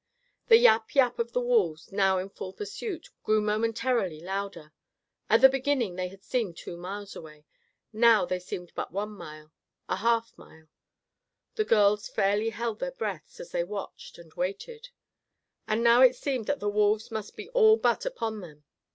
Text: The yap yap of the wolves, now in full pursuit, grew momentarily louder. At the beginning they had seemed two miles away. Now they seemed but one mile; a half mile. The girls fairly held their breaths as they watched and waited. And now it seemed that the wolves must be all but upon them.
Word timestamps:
The 0.47 0.57
yap 0.57 0.95
yap 0.95 1.19
of 1.19 1.31
the 1.31 1.39
wolves, 1.41 1.91
now 1.91 2.17
in 2.17 2.29
full 2.31 2.53
pursuit, 2.53 3.09
grew 3.21 3.39
momentarily 3.39 4.19
louder. 4.19 4.73
At 5.29 5.41
the 5.41 5.47
beginning 5.47 5.95
they 5.95 6.07
had 6.07 6.23
seemed 6.23 6.57
two 6.57 6.75
miles 6.75 7.15
away. 7.15 7.45
Now 7.93 8.25
they 8.25 8.39
seemed 8.39 8.71
but 8.73 8.91
one 8.91 9.11
mile; 9.11 9.51
a 9.87 9.97
half 9.97 10.35
mile. 10.39 10.69
The 11.53 11.65
girls 11.65 12.07
fairly 12.09 12.49
held 12.49 12.79
their 12.79 12.93
breaths 12.93 13.39
as 13.39 13.51
they 13.51 13.63
watched 13.63 14.17
and 14.17 14.33
waited. 14.33 14.89
And 15.67 15.83
now 15.83 16.01
it 16.01 16.15
seemed 16.15 16.47
that 16.47 16.59
the 16.59 16.67
wolves 16.67 17.11
must 17.11 17.35
be 17.35 17.49
all 17.49 17.77
but 17.77 18.03
upon 18.03 18.39
them. 18.41 18.63